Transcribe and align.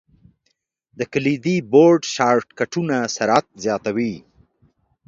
د 0.97 0.99
کلیدي 1.13 1.57
بورډ 1.71 2.01
شارټ 2.15 2.47
کټونه 2.59 2.95
سرعت 3.15 3.45
زیاتوي. 3.63 4.13